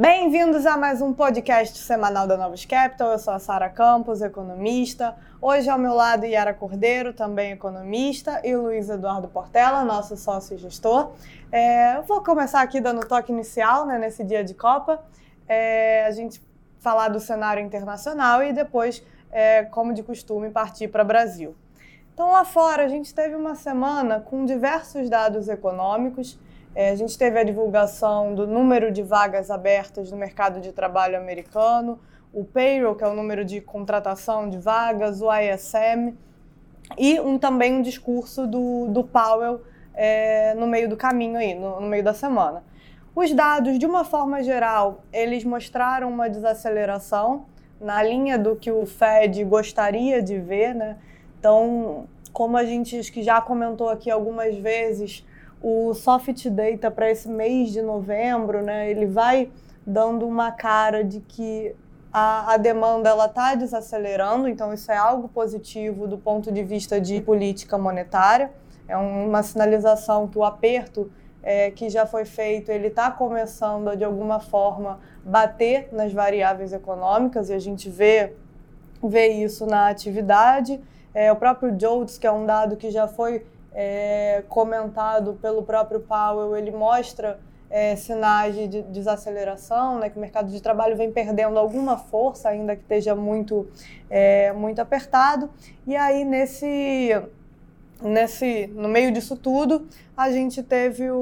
Bem-vindos 0.00 0.64
a 0.64 0.76
mais 0.76 1.02
um 1.02 1.12
podcast 1.12 1.76
semanal 1.76 2.24
da 2.24 2.36
Novos 2.36 2.64
Capital. 2.64 3.10
Eu 3.10 3.18
sou 3.18 3.34
a 3.34 3.40
Sara 3.40 3.68
Campos, 3.68 4.22
economista. 4.22 5.16
Hoje 5.42 5.68
ao 5.68 5.76
meu 5.76 5.92
lado 5.92 6.24
Yara 6.24 6.54
Cordeiro, 6.54 7.12
também 7.12 7.50
economista, 7.50 8.40
e 8.44 8.54
Luiz 8.54 8.88
Eduardo 8.88 9.26
Portela, 9.26 9.84
nosso 9.84 10.16
sócio 10.16 10.56
gestor. 10.56 11.14
É, 11.50 12.00
vou 12.02 12.22
começar 12.22 12.62
aqui 12.62 12.80
dando 12.80 13.04
toque 13.08 13.32
inicial 13.32 13.86
né, 13.86 13.98
nesse 13.98 14.22
dia 14.22 14.44
de 14.44 14.54
Copa. 14.54 15.02
É, 15.48 16.04
a 16.06 16.12
gente 16.12 16.40
falar 16.78 17.08
do 17.08 17.18
cenário 17.18 17.60
internacional 17.60 18.40
e 18.44 18.52
depois, 18.52 19.04
é, 19.32 19.64
como 19.64 19.92
de 19.92 20.04
costume, 20.04 20.48
partir 20.48 20.86
para 20.86 21.02
o 21.02 21.06
Brasil. 21.06 21.56
Então, 22.14 22.30
lá 22.30 22.44
fora, 22.44 22.84
a 22.84 22.88
gente 22.88 23.12
teve 23.12 23.34
uma 23.34 23.56
semana 23.56 24.20
com 24.20 24.44
diversos 24.44 25.10
dados 25.10 25.48
econômicos 25.48 26.38
a 26.86 26.94
gente 26.94 27.18
teve 27.18 27.38
a 27.38 27.42
divulgação 27.42 28.34
do 28.34 28.46
número 28.46 28.92
de 28.92 29.02
vagas 29.02 29.50
abertas 29.50 30.12
no 30.12 30.16
mercado 30.16 30.60
de 30.60 30.72
trabalho 30.72 31.16
americano, 31.16 31.98
o 32.32 32.44
payroll, 32.44 32.94
que 32.94 33.02
é 33.02 33.08
o 33.08 33.14
número 33.14 33.44
de 33.44 33.60
contratação 33.60 34.48
de 34.48 34.58
vagas, 34.58 35.20
o 35.20 35.28
ISM, 35.32 36.14
e 36.96 37.18
um, 37.18 37.36
também 37.38 37.74
um 37.74 37.82
discurso 37.82 38.46
do, 38.46 38.86
do 38.88 39.02
Powell 39.02 39.60
é, 39.92 40.54
no 40.54 40.68
meio 40.68 40.88
do 40.88 40.96
caminho 40.96 41.36
aí, 41.36 41.54
no, 41.54 41.80
no 41.80 41.88
meio 41.88 42.04
da 42.04 42.14
semana. 42.14 42.62
Os 43.14 43.32
dados, 43.34 43.76
de 43.78 43.84
uma 43.84 44.04
forma 44.04 44.40
geral, 44.44 45.02
eles 45.12 45.42
mostraram 45.42 46.08
uma 46.08 46.30
desaceleração 46.30 47.46
na 47.80 48.00
linha 48.00 48.38
do 48.38 48.54
que 48.54 48.70
o 48.70 48.86
Fed 48.86 49.42
gostaria 49.44 50.22
de 50.22 50.38
ver, 50.38 50.74
né? 50.74 50.96
Então, 51.38 52.06
como 52.32 52.56
a 52.56 52.64
gente 52.64 53.10
que 53.10 53.22
já 53.22 53.40
comentou 53.40 53.88
aqui 53.88 54.08
algumas 54.08 54.56
vezes, 54.56 55.26
o 55.62 55.92
soft 55.94 56.48
data 56.48 56.90
para 56.90 57.10
esse 57.10 57.28
mês 57.28 57.72
de 57.72 57.82
novembro, 57.82 58.62
né, 58.62 58.90
ele 58.90 59.06
vai 59.06 59.50
dando 59.86 60.26
uma 60.26 60.52
cara 60.52 61.02
de 61.02 61.20
que 61.20 61.74
a, 62.12 62.54
a 62.54 62.56
demanda 62.56 63.08
ela 63.08 63.26
está 63.26 63.54
desacelerando, 63.54 64.48
então 64.48 64.72
isso 64.72 64.90
é 64.90 64.96
algo 64.96 65.28
positivo 65.28 66.06
do 66.06 66.18
ponto 66.18 66.50
de 66.52 66.62
vista 66.62 67.00
de 67.00 67.20
política 67.20 67.76
monetária. 67.76 68.50
É 68.86 68.96
uma 68.96 69.42
sinalização 69.42 70.26
que 70.26 70.38
o 70.38 70.44
aperto 70.44 71.10
é, 71.42 71.70
que 71.70 71.88
já 71.88 72.06
foi 72.06 72.24
feito 72.24 72.70
ele 72.70 72.88
está 72.88 73.10
começando 73.10 73.88
a, 73.88 73.94
de 73.94 74.04
alguma 74.04 74.40
forma 74.40 74.98
bater 75.24 75.88
nas 75.92 76.12
variáveis 76.12 76.72
econômicas 76.72 77.48
e 77.50 77.54
a 77.54 77.58
gente 77.58 77.88
vê 77.88 78.34
vê 79.02 79.28
isso 79.28 79.64
na 79.64 79.88
atividade. 79.88 80.80
É, 81.14 81.30
o 81.32 81.36
próprio 81.36 81.74
JOLTS, 81.78 82.18
que 82.18 82.26
é 82.26 82.32
um 82.32 82.44
dado 82.44 82.76
que 82.76 82.90
já 82.90 83.06
foi 83.06 83.46
é, 83.80 84.42
comentado 84.48 85.38
pelo 85.40 85.62
próprio 85.62 86.00
Powell, 86.00 86.56
ele 86.56 86.72
mostra 86.72 87.38
é, 87.70 87.94
sinais 87.94 88.56
de 88.56 88.82
desaceleração, 88.82 90.00
né, 90.00 90.10
que 90.10 90.16
o 90.16 90.20
mercado 90.20 90.50
de 90.50 90.60
trabalho 90.60 90.96
vem 90.96 91.12
perdendo 91.12 91.56
alguma 91.56 91.96
força, 91.96 92.48
ainda 92.48 92.74
que 92.74 92.82
esteja 92.82 93.14
muito, 93.14 93.68
é, 94.10 94.52
muito 94.52 94.80
apertado. 94.80 95.48
E 95.86 95.94
aí, 95.94 96.24
nesse, 96.24 97.10
nesse, 98.02 98.66
no 98.74 98.88
meio 98.88 99.12
disso 99.12 99.36
tudo, 99.36 99.86
a 100.16 100.28
gente 100.32 100.60
teve 100.60 101.08
o, 101.08 101.16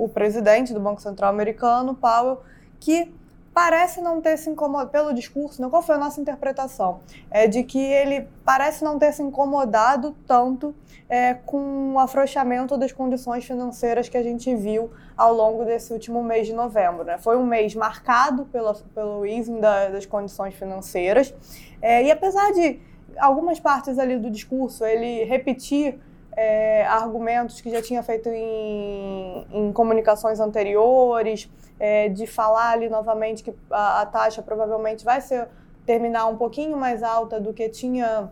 o 0.00 0.10
presidente 0.14 0.72
do 0.72 0.80
Banco 0.80 1.02
Central 1.02 1.28
americano, 1.28 1.94
Powell, 1.94 2.40
que 2.80 3.12
parece 3.56 4.02
não 4.02 4.20
ter 4.20 4.36
se 4.36 4.50
incomodado, 4.50 4.90
pelo 4.90 5.14
discurso, 5.14 5.62
né, 5.62 5.68
qual 5.70 5.80
foi 5.80 5.94
a 5.94 5.98
nossa 5.98 6.20
interpretação? 6.20 7.00
É 7.30 7.46
de 7.46 7.62
que 7.62 7.78
ele 7.78 8.28
parece 8.44 8.84
não 8.84 8.98
ter 8.98 9.14
se 9.14 9.22
incomodado 9.22 10.14
tanto 10.26 10.74
é, 11.08 11.32
com 11.32 11.94
o 11.94 11.98
afrouxamento 11.98 12.76
das 12.76 12.92
condições 12.92 13.46
financeiras 13.46 14.10
que 14.10 14.16
a 14.18 14.22
gente 14.22 14.54
viu 14.54 14.90
ao 15.16 15.32
longo 15.32 15.64
desse 15.64 15.90
último 15.90 16.22
mês 16.22 16.46
de 16.46 16.52
novembro. 16.52 17.02
Né? 17.02 17.16
Foi 17.16 17.38
um 17.38 17.46
mês 17.46 17.74
marcado 17.74 18.44
pela, 18.44 18.74
pelo 18.94 19.24
easing 19.24 19.58
da, 19.58 19.88
das 19.88 20.04
condições 20.04 20.54
financeiras, 20.54 21.34
é, 21.80 22.04
e 22.04 22.10
apesar 22.10 22.52
de 22.52 22.78
algumas 23.16 23.58
partes 23.58 23.98
ali 23.98 24.18
do 24.18 24.30
discurso 24.30 24.84
ele 24.84 25.24
repetir 25.24 25.98
é, 26.36 26.84
argumentos 26.86 27.60
que 27.60 27.70
já 27.70 27.80
tinha 27.80 28.02
feito 28.02 28.28
em, 28.28 29.46
em 29.50 29.72
comunicações 29.72 30.38
anteriores, 30.38 31.50
é, 31.80 32.08
de 32.08 32.26
falar 32.26 32.72
ali 32.72 32.88
novamente 32.88 33.42
que 33.42 33.54
a, 33.70 34.02
a, 34.02 34.06
taxa 34.06 34.42
provavelmente 34.42 35.04
vai 35.04 35.20
ser 35.20 35.48
terminar 35.86 36.26
um 36.26 36.36
pouquinho 36.36 36.76
mais 36.76 37.02
alta 37.02 37.40
do 37.40 37.52
que 37.52 37.68
tinha 37.68 38.30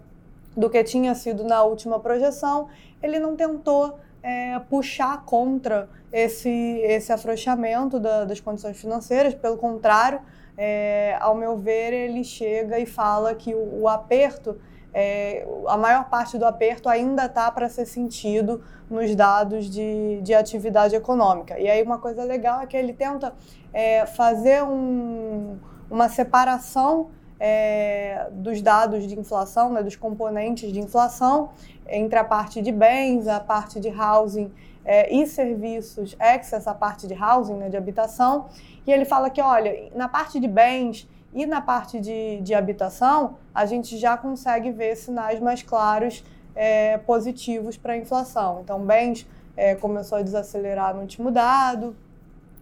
do 0.57 0.71
que 0.71 0.85
tinha 0.85 1.15
sido 1.17 1.43
na 1.43 1.65
última 1.65 1.99
projeção, 1.99 2.69
ele 3.03 3.19
não 3.19 3.35
tentou 3.35 3.99
é, 4.23 4.57
puxar 4.71 5.25
contra 5.25 5.89
esse, 6.13 6.49
esse 6.49 7.13
afrouxamento 7.13 7.99
da, 7.99 8.25
das 8.25 8.39
condições 8.39 8.81
financeiras, 8.81 9.35
pelo 9.35 9.57
contrário, 9.57 10.21
é, 10.57 11.17
ao 11.21 11.35
meu 11.35 11.57
ver, 11.57 11.93
ele 11.93 12.23
chega 12.23 12.79
e 12.79 12.87
fala 12.87 13.35
que 13.35 13.53
o, 13.53 13.81
o 13.83 13.89
aperto 13.89 14.57
é, 14.95 15.45
a 15.67 15.77
maior 15.77 16.09
parte 16.09 16.39
do 16.39 16.47
aperto 16.47 16.89
ainda 16.89 17.27
está 17.27 17.51
para 17.51 17.69
ser 17.69 17.85
sentido 17.85 18.63
nos 18.89 19.13
dados 19.17 19.69
de, 19.69 20.21
de 20.23 20.33
atividade 20.33 20.95
econômica. 20.95 21.59
E 21.59 21.69
aí 21.69 21.83
uma 21.83 21.99
coisa 21.99 22.23
legal 22.23 22.61
é 22.61 22.67
que 22.67 22.77
ele 22.77 22.93
tenta 22.93 23.35
é, 23.73 24.07
fazer 24.07 24.63
um, 24.63 25.59
uma 25.91 26.09
separação 26.09 27.11
é, 27.41 28.29
dos 28.31 28.63
dados 28.63 29.07
de 29.07 29.19
inflação, 29.19 29.73
né, 29.73 29.83
dos 29.83 29.97
componentes 29.97 30.73
de 30.73 30.79
inflação, 30.79 31.51
entre 31.89 32.17
a 32.17 32.25
parte 32.25 32.63
de 32.63 32.71
bens, 32.71 33.27
a 33.27 33.41
parte 33.41 33.81
de 33.81 33.89
housing 33.89 34.53
é, 34.85 35.13
e 35.13 35.27
serviços, 35.27 36.17
ex 36.21 36.53
essa 36.53 36.73
parte 36.73 37.09
de 37.09 37.15
housing, 37.15 37.55
né, 37.55 37.69
de 37.69 37.77
habitação. 37.77 38.47
E 38.87 38.93
ele 38.93 39.05
fala 39.05 39.29
que, 39.29 39.43
olha, 39.43 39.91
na 39.95 40.09
parte 40.09 40.39
de 40.39 40.47
bens 40.47 41.09
e 41.35 41.45
na 41.47 41.61
parte 41.61 41.99
de, 41.99 42.41
de 42.41 42.55
habitação, 42.55 43.37
a 43.53 43.67
gente 43.67 43.99
já 43.99 44.17
consegue 44.17 44.71
ver 44.71 44.97
sinais 44.97 45.41
mais 45.41 45.63
claros 45.63 46.25
é, 46.55 46.99
positivos 46.99 47.77
para 47.77 47.95
a 47.95 47.97
inflação. 47.97 48.61
Então, 48.63 48.79
bens 48.81 49.27
é, 49.57 49.75
começou 49.75 50.19
a 50.19 50.23
desacelerar 50.23 50.95
no 50.95 51.01
último 51.01 51.31
dado. 51.33 51.97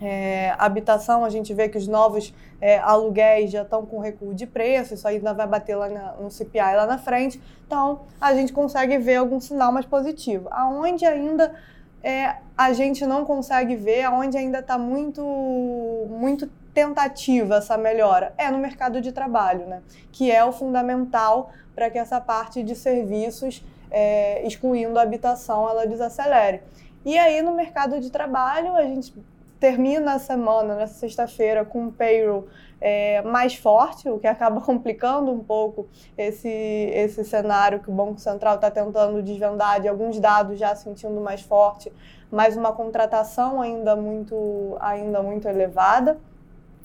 É, 0.00 0.54
habitação, 0.58 1.24
a 1.24 1.28
gente 1.28 1.54
vê 1.54 1.68
que 1.68 1.78
os 1.78 1.86
novos 1.86 2.34
é, 2.60 2.78
aluguéis 2.78 3.50
já 3.50 3.62
estão 3.62 3.86
com 3.86 4.00
recuo 4.00 4.34
de 4.34 4.46
preço, 4.46 4.94
isso 4.94 5.06
ainda 5.06 5.32
vai 5.32 5.46
bater 5.46 5.76
lá 5.76 5.88
na, 5.88 6.12
no 6.14 6.30
CPI 6.30 6.74
lá 6.74 6.86
na 6.86 6.98
frente. 6.98 7.40
Então, 7.66 8.00
a 8.20 8.34
gente 8.34 8.52
consegue 8.52 8.98
ver 8.98 9.16
algum 9.16 9.40
sinal 9.40 9.70
mais 9.70 9.86
positivo. 9.86 10.48
Aonde 10.50 11.04
ainda 11.04 11.54
é, 12.02 12.36
a 12.56 12.72
gente 12.72 13.06
não 13.06 13.24
consegue 13.24 13.76
ver, 13.76 14.02
aonde 14.02 14.36
ainda 14.36 14.58
está 14.58 14.76
muito, 14.76 15.22
muito 16.10 16.48
tentativa 16.74 17.56
essa 17.56 17.76
melhora? 17.78 18.34
É 18.36 18.50
no 18.50 18.58
mercado 18.58 19.00
de 19.00 19.12
trabalho, 19.12 19.66
né? 19.66 19.82
que 20.10 20.30
é 20.30 20.44
o 20.44 20.52
fundamental 20.52 21.50
para 21.74 21.88
que 21.90 21.98
essa 21.98 22.20
parte 22.20 22.62
de 22.62 22.74
serviços, 22.74 23.64
é, 23.90 24.46
excluindo 24.46 24.98
a 24.98 25.02
habitação, 25.02 25.68
ela 25.68 25.86
desacelere. 25.86 26.62
E 27.04 27.18
aí, 27.18 27.42
no 27.42 27.54
mercado 27.54 28.00
de 28.00 28.10
trabalho, 28.10 28.74
a 28.74 28.82
gente 28.82 29.14
termina 29.58 30.14
a 30.14 30.18
semana, 30.18 30.74
nessa 30.74 30.94
sexta-feira, 30.94 31.64
com 31.64 31.84
um 31.84 31.90
payroll 31.90 32.46
é, 32.84 33.22
mais 33.22 33.54
forte, 33.54 34.10
o 34.10 34.18
que 34.18 34.26
acaba 34.26 34.60
complicando 34.60 35.30
um 35.30 35.38
pouco 35.38 35.86
esse, 36.18 36.48
esse 36.48 37.24
cenário 37.24 37.78
que 37.78 37.88
o 37.88 37.92
Banco 37.92 38.18
Central 38.18 38.56
está 38.56 38.70
tentando 38.70 39.22
desvendar 39.22 39.80
de 39.80 39.86
alguns 39.86 40.18
dados 40.18 40.58
já 40.58 40.74
sentindo 40.74 41.20
mais 41.20 41.40
forte, 41.40 41.92
mas 42.30 42.56
uma 42.56 42.72
contratação 42.72 43.62
ainda 43.62 43.94
muito, 43.94 44.76
ainda 44.80 45.22
muito 45.22 45.46
elevada. 45.46 46.18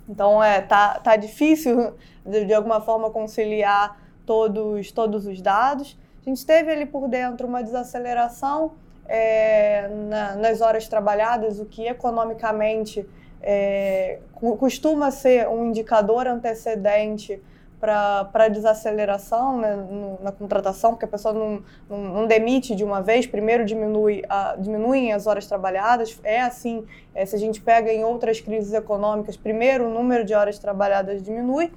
Então 0.07 0.41
é 0.41 0.61
tá, 0.61 0.99
tá 0.99 1.15
difícil 1.15 1.93
de, 2.23 2.45
de 2.45 2.53
alguma 2.53 2.79
forma 2.79 3.09
conciliar 3.09 3.99
todos 4.23 4.91
todos 4.91 5.25
os 5.25 5.41
dados. 5.41 5.97
A 6.23 6.29
gente 6.29 6.45
teve 6.45 6.71
ali 6.71 6.85
por 6.85 7.07
dentro 7.07 7.47
uma 7.47 7.63
desaceleração 7.63 8.73
é, 9.07 9.87
na, 9.87 10.35
nas 10.35 10.61
horas 10.61 10.87
trabalhadas, 10.87 11.59
o 11.59 11.65
que 11.65 11.87
economicamente 11.87 13.07
é, 13.41 14.19
costuma 14.59 15.11
ser 15.11 15.47
um 15.47 15.65
indicador 15.65 16.27
antecedente 16.27 17.41
para 17.79 18.47
desaceleração 18.47 19.59
né, 19.59 19.77
na 20.19 20.31
contratação, 20.31 20.91
porque 20.91 21.05
a 21.05 21.07
pessoa 21.07 21.31
não, 21.33 21.61
não, 21.87 21.97
não, 21.97 22.27
demite 22.27 22.73
de 22.73 22.83
uma 22.83 23.01
vez, 23.01 23.27
primeiro 23.27 23.63
diminui 23.63 24.23
a, 24.27 24.55
diminuem 24.57 25.13
as 25.13 25.27
horas 25.27 25.45
trabalhadas. 25.45 26.19
É 26.23 26.41
assim, 26.41 26.85
é, 27.13 27.23
se 27.25 27.35
a 27.35 27.39
gente 27.39 27.61
pega 27.61 27.93
em 27.93 28.03
outras 28.03 28.41
crises 28.41 28.73
econômicas, 28.73 29.37
primeiro 29.37 29.85
o 29.85 29.93
número 29.93 30.25
de 30.25 30.33
horas 30.33 30.57
trabalhadas 30.57 31.21
diminui, 31.21 31.71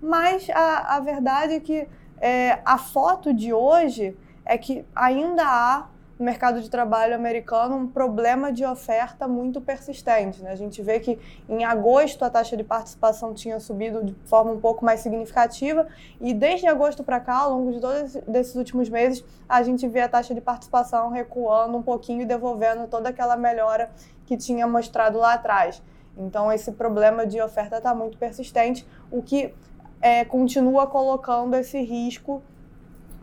mas 0.00 0.46
a, 0.50 0.96
a 0.96 1.00
verdade 1.00 1.54
é 1.54 1.60
que 1.60 1.88
é, 2.20 2.58
a 2.64 2.76
foto 2.76 3.32
de 3.32 3.52
hoje 3.52 4.14
é 4.44 4.58
que 4.58 4.84
ainda 4.94 5.42
há 5.42 5.86
no 6.18 6.24
mercado 6.24 6.60
de 6.60 6.70
trabalho 6.70 7.14
americano 7.14 7.76
um 7.76 7.86
problema 7.86 8.52
de 8.52 8.64
oferta 8.64 9.28
muito 9.28 9.60
persistente. 9.60 10.42
Né? 10.42 10.50
A 10.50 10.56
gente 10.56 10.80
vê 10.82 10.98
que 10.98 11.18
em 11.48 11.64
agosto 11.64 12.24
a 12.24 12.30
taxa 12.30 12.56
de 12.56 12.64
participação 12.64 13.34
tinha 13.34 13.60
subido 13.60 14.04
de 14.04 14.14
forma 14.24 14.52
um 14.52 14.60
pouco 14.60 14.84
mais 14.84 15.00
significativa 15.00 15.86
e 16.20 16.32
desde 16.32 16.66
agosto 16.66 17.04
para 17.04 17.20
cá, 17.20 17.36
ao 17.38 17.58
longo 17.58 17.72
de 17.72 17.80
todos 17.80 18.16
esses 18.16 18.54
últimos 18.54 18.88
meses, 18.88 19.24
a 19.48 19.62
gente 19.62 19.86
vê 19.86 20.00
a 20.00 20.08
taxa 20.08 20.34
de 20.34 20.40
participação 20.40 21.10
recuando 21.10 21.76
um 21.76 21.82
pouquinho 21.82 22.22
e 22.22 22.26
devolvendo 22.26 22.86
toda 22.86 23.10
aquela 23.10 23.36
melhora 23.36 23.90
que 24.24 24.36
tinha 24.36 24.66
mostrado 24.66 25.18
lá 25.18 25.34
atrás. 25.34 25.82
Então, 26.16 26.50
esse 26.50 26.72
problema 26.72 27.26
de 27.26 27.40
oferta 27.40 27.76
está 27.76 27.94
muito 27.94 28.16
persistente, 28.16 28.86
o 29.10 29.22
que 29.22 29.54
é, 30.00 30.24
continua 30.24 30.86
colocando 30.86 31.54
esse 31.54 31.78
risco 31.82 32.42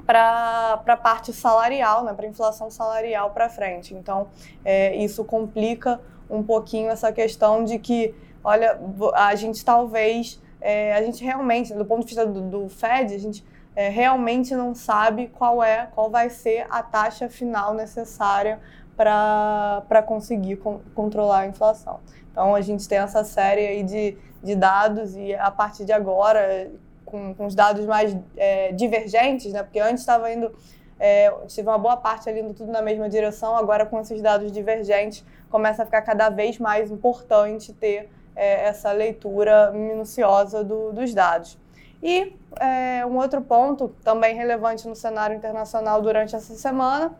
para 0.05 0.83
a 0.85 0.97
parte 0.97 1.31
salarial, 1.31 2.03
né, 2.03 2.13
para 2.13 2.27
inflação 2.27 2.69
salarial 2.69 3.31
para 3.31 3.49
frente. 3.49 3.93
Então, 3.93 4.27
é, 4.63 4.95
isso 4.95 5.23
complica 5.23 5.99
um 6.29 6.43
pouquinho 6.43 6.89
essa 6.89 7.11
questão 7.11 7.63
de 7.63 7.79
que, 7.79 8.13
olha, 8.43 8.79
a 9.13 9.35
gente 9.35 9.63
talvez, 9.63 10.41
é, 10.59 10.93
a 10.93 11.01
gente 11.01 11.23
realmente, 11.23 11.73
do 11.73 11.85
ponto 11.85 12.01
de 12.01 12.07
vista 12.07 12.25
do, 12.25 12.41
do 12.41 12.69
Fed, 12.69 13.13
a 13.13 13.19
gente 13.19 13.45
é, 13.75 13.89
realmente 13.89 14.53
não 14.55 14.75
sabe 14.75 15.27
qual 15.27 15.63
é, 15.63 15.87
qual 15.93 16.09
vai 16.09 16.29
ser 16.29 16.65
a 16.69 16.83
taxa 16.83 17.29
final 17.29 17.73
necessária 17.73 18.59
para 18.95 20.03
conseguir 20.05 20.57
com, 20.57 20.79
controlar 20.93 21.39
a 21.39 21.47
inflação. 21.47 21.99
Então, 22.31 22.55
a 22.55 22.61
gente 22.61 22.87
tem 22.87 22.97
essa 22.97 23.23
série 23.23 23.65
aí 23.65 23.83
de, 23.83 24.17
de 24.43 24.55
dados 24.55 25.15
e 25.15 25.33
a 25.35 25.49
partir 25.49 25.85
de 25.85 25.91
agora, 25.91 26.71
com, 27.13 27.35
com 27.35 27.45
os 27.45 27.53
dados 27.53 27.85
mais 27.85 28.17
é, 28.35 28.71
divergentes, 28.71 29.53
né? 29.53 29.61
porque 29.61 29.79
antes 29.79 29.99
estava 29.99 30.33
indo, 30.33 30.51
é, 30.99 31.31
tive 31.45 31.67
uma 31.67 31.77
boa 31.77 31.95
parte 31.95 32.27
ali 32.27 32.39
indo 32.39 32.55
tudo 32.55 32.71
na 32.71 32.81
mesma 32.81 33.07
direção, 33.07 33.55
agora 33.55 33.85
com 33.85 34.01
esses 34.01 34.19
dados 34.19 34.51
divergentes, 34.51 35.23
começa 35.51 35.83
a 35.83 35.85
ficar 35.85 36.01
cada 36.01 36.29
vez 36.29 36.57
mais 36.57 36.89
importante 36.89 37.71
ter 37.71 38.09
é, 38.35 38.65
essa 38.65 38.91
leitura 38.91 39.69
minuciosa 39.69 40.63
do, 40.63 40.91
dos 40.91 41.13
dados. 41.13 41.55
E 42.01 42.35
é, 42.59 43.05
um 43.05 43.17
outro 43.17 43.41
ponto 43.41 43.89
também 44.03 44.35
relevante 44.35 44.87
no 44.87 44.95
cenário 44.95 45.35
internacional 45.35 46.01
durante 46.01 46.35
essa 46.35 46.55
semana 46.55 47.15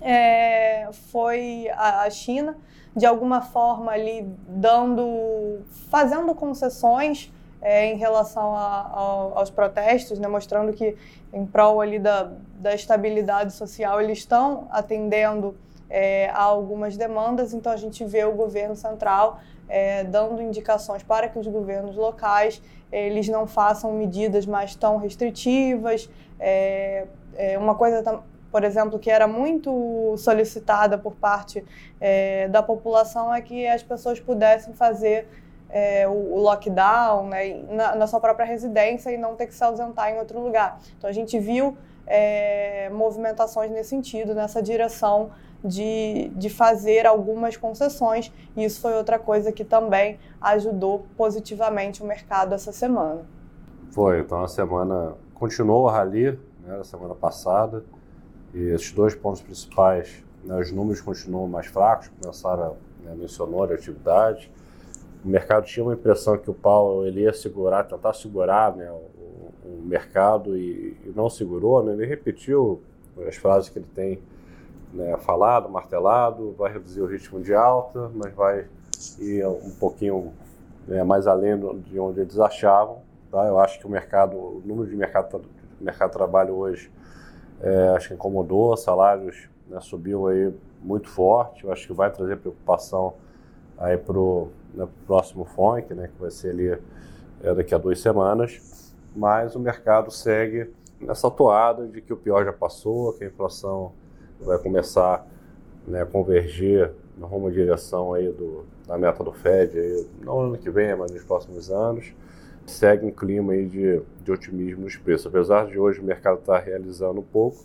é, 0.00 0.88
foi 1.12 1.68
a, 1.74 2.02
a 2.02 2.10
China, 2.10 2.56
de 2.94 3.06
alguma 3.06 3.40
forma 3.40 3.92
ali 3.92 4.28
dando, 4.48 5.60
fazendo 5.88 6.34
concessões 6.34 7.31
é, 7.62 7.86
em 7.86 7.96
relação 7.96 8.54
a, 8.54 8.80
a, 8.80 9.00
aos 9.38 9.50
protestos, 9.50 10.18
né, 10.18 10.26
mostrando 10.26 10.72
que 10.72 10.96
em 11.32 11.46
prol 11.46 11.80
ali 11.80 11.98
da, 11.98 12.32
da 12.56 12.74
estabilidade 12.74 13.52
social 13.52 14.00
eles 14.00 14.18
estão 14.18 14.66
atendendo 14.70 15.56
é, 15.88 16.28
a 16.30 16.42
algumas 16.42 16.96
demandas, 16.96 17.54
então 17.54 17.70
a 17.70 17.76
gente 17.76 18.04
vê 18.04 18.24
o 18.24 18.32
governo 18.32 18.74
central 18.74 19.40
é, 19.68 20.04
dando 20.04 20.42
indicações 20.42 21.02
para 21.02 21.28
que 21.28 21.38
os 21.38 21.46
governos 21.46 21.96
locais 21.96 22.60
eles 22.90 23.28
não 23.28 23.46
façam 23.46 23.92
medidas 23.92 24.44
mais 24.44 24.74
tão 24.74 24.98
restritivas. 24.98 26.10
É, 26.38 27.06
é 27.34 27.58
uma 27.58 27.74
coisa, 27.74 28.22
por 28.50 28.64
exemplo, 28.64 28.98
que 28.98 29.10
era 29.10 29.26
muito 29.26 30.14
solicitada 30.18 30.98
por 30.98 31.14
parte 31.14 31.64
é, 31.98 32.48
da 32.48 32.62
população 32.62 33.34
é 33.34 33.40
que 33.40 33.66
as 33.66 33.82
pessoas 33.82 34.20
pudessem 34.20 34.74
fazer 34.74 35.26
é, 35.72 36.06
o, 36.06 36.34
o, 36.34 36.38
lockdown 36.38 37.26
né, 37.28 37.64
na, 37.70 37.96
na, 37.96 38.06
sua 38.06 38.20
própria 38.20 38.44
residência 38.44 39.10
e 39.10 39.16
não 39.16 39.34
ter 39.34 39.46
que 39.46 39.54
se 39.54 39.64
ausentar 39.64 40.10
em 40.10 40.18
outro 40.18 40.38
lugar. 40.38 40.78
Então 40.98 41.08
a 41.08 41.12
gente 41.12 41.38
viu 41.38 41.76
é, 42.06 42.90
movimentações 42.90 43.70
nesse 43.70 43.88
sentido, 43.88 44.34
nessa 44.34 44.62
direção 44.62 45.30
de, 45.64 46.30
de 46.36 46.50
fazer 46.50 47.06
algumas 47.06 47.56
concessões, 47.56 48.30
e 48.56 48.64
isso 48.64 48.80
foi 48.80 48.92
outra 48.94 49.18
coisa 49.18 49.50
que 49.50 49.64
também 49.64 50.18
ajudou 50.40 51.06
positivamente 51.16 52.02
o 52.02 52.06
mercado 52.06 52.54
essa 52.54 52.72
semana. 52.72 53.22
Foi, 53.92 54.20
então 54.20 54.42
a 54.42 54.48
semana 54.48 55.14
continuou 55.34 55.88
a 55.88 55.92
rally, 55.92 56.38
né, 56.66 56.78
a 56.80 56.84
semana 56.84 57.14
passada, 57.14 57.84
e 58.52 58.60
esses 58.70 58.92
dois 58.92 59.14
pontos 59.14 59.40
principais, 59.40 60.22
né, 60.44 60.58
os 60.58 60.70
números 60.72 61.00
continuam 61.00 61.46
mais 61.46 61.66
fracos, 61.66 62.10
começaram, 62.20 62.76
né, 63.02 63.14
mencionou 63.16 63.62
a 63.62 63.66
atividade, 63.66 64.50
o 65.24 65.28
mercado 65.28 65.64
tinha 65.64 65.84
uma 65.84 65.94
impressão 65.94 66.36
que 66.36 66.50
o 66.50 66.54
Paulo 66.54 67.06
ele 67.06 67.20
ia 67.20 67.32
segurar, 67.32 67.84
tentar 67.84 68.12
segurar 68.12 68.74
né, 68.76 68.90
o, 68.90 69.12
o 69.64 69.82
mercado 69.84 70.56
e, 70.56 70.96
e, 71.04 71.12
não 71.14 71.30
segurou, 71.30 71.82
né, 71.82 71.92
ele 71.92 72.06
repetiu 72.06 72.82
as 73.26 73.36
frases 73.36 73.68
que 73.68 73.78
ele 73.78 73.86
tem 73.94 74.20
né, 74.92 75.16
falado, 75.18 75.68
martelado, 75.68 76.52
vai 76.58 76.72
reduzir 76.72 77.00
o 77.00 77.06
ritmo 77.06 77.40
de 77.40 77.54
alta, 77.54 78.10
mas 78.14 78.34
vai 78.34 78.66
ir 79.18 79.46
um 79.46 79.70
pouquinho 79.78 80.32
né, 80.86 81.04
mais 81.04 81.26
além 81.26 81.58
de 81.58 81.98
onde 81.98 82.20
eles 82.20 82.38
achavam. 82.38 82.98
Tá? 83.30 83.46
Eu 83.46 83.58
acho 83.58 83.78
que 83.78 83.86
o 83.86 83.90
mercado, 83.90 84.36
o 84.36 84.62
número 84.64 84.88
de 84.88 84.96
mercado, 84.96 85.42
mercado 85.80 86.10
de 86.10 86.16
trabalho 86.16 86.54
hoje, 86.54 86.90
é, 87.60 87.88
acho 87.90 88.08
que 88.08 88.14
incomodou, 88.14 88.76
salários 88.76 89.48
né, 89.68 89.78
subiu 89.80 90.26
aí 90.26 90.52
muito 90.82 91.08
forte, 91.08 91.64
eu 91.64 91.72
acho 91.72 91.86
que 91.86 91.92
vai 91.92 92.10
trazer 92.10 92.36
preocupação 92.38 93.14
aí 93.78 93.96
para 93.96 94.18
o 94.18 94.50
né, 94.74 94.88
próximo 95.06 95.44
FONC, 95.44 95.94
né, 95.94 96.08
que 96.08 96.20
vai 96.20 96.30
ser 96.30 96.50
ali 96.50 96.78
é, 97.42 97.54
daqui 97.54 97.74
a 97.74 97.78
duas 97.78 98.00
semanas, 98.00 98.94
mas 99.14 99.54
o 99.54 99.60
mercado 99.60 100.10
segue 100.10 100.70
nessa 101.00 101.30
toada 101.30 101.86
de 101.86 102.00
que 102.00 102.12
o 102.12 102.16
pior 102.16 102.44
já 102.44 102.52
passou, 102.52 103.12
que 103.14 103.24
a 103.24 103.26
inflação 103.26 103.92
vai 104.40 104.58
começar 104.58 105.26
né, 105.86 106.02
a 106.02 106.06
convergir 106.06 106.92
rumo 107.26 107.50
direção 107.50 108.14
aí 108.14 108.28
do, 108.30 108.64
da 108.86 108.98
meta 108.98 109.22
do 109.22 109.32
Fed, 109.32 109.78
aí, 109.78 110.06
não 110.20 110.40
no 110.40 110.46
ano 110.48 110.58
que 110.58 110.70
vem, 110.70 110.94
mas 110.96 111.10
nos 111.10 111.24
próximos 111.24 111.70
anos. 111.70 112.12
Segue 112.66 113.04
um 113.04 113.10
clima 113.10 113.52
aí 113.52 113.66
de, 113.66 114.00
de 114.22 114.32
otimismo 114.32 114.84
nos 114.84 114.96
preços. 114.96 115.26
Apesar 115.26 115.66
de 115.66 115.78
hoje 115.78 116.00
o 116.00 116.04
mercado 116.04 116.38
estar 116.38 116.60
tá 116.60 116.64
realizando 116.64 117.20
um 117.20 117.24
pouco, 117.24 117.58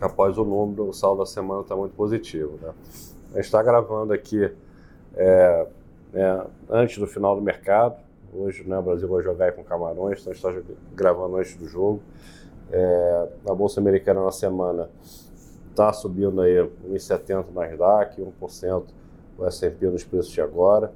após 0.00 0.38
o 0.38 0.44
número, 0.44 0.88
o 0.88 0.92
saldo 0.92 1.20
da 1.20 1.26
semana 1.26 1.62
está 1.62 1.74
muito 1.74 1.94
positivo. 1.94 2.58
Né? 2.62 2.72
A 3.32 3.36
gente 3.36 3.46
está 3.46 3.62
gravando 3.62 4.12
aqui 4.12 4.50
é, 5.16 5.66
é, 6.14 6.46
antes 6.70 6.98
do 6.98 7.06
final 7.06 7.34
do 7.34 7.42
mercado. 7.42 7.96
Hoje 8.32 8.64
né, 8.66 8.78
o 8.78 8.82
Brasil 8.82 9.08
vai 9.08 9.22
jogar 9.22 9.52
com 9.52 9.62
Camarões, 9.62 10.20
então 10.20 10.32
a 10.32 10.34
gente 10.34 10.58
está 10.60 10.74
gravando 10.94 11.36
antes 11.36 11.56
do 11.56 11.66
jogo. 11.66 12.00
É, 12.70 13.28
a 13.48 13.54
Bolsa 13.54 13.80
Americana 13.80 14.22
na 14.24 14.32
semana 14.32 14.88
está 15.70 15.92
subindo 15.92 16.40
aí 16.40 16.56
1,70 16.88 17.46
no 17.46 17.52
Nasdaq, 17.52 18.20
1% 18.40 18.84
o 19.36 19.44
S&P 19.46 19.86
nos 19.88 20.04
preços 20.04 20.32
de 20.32 20.40
agora. 20.40 20.92